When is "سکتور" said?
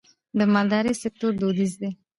1.03-1.31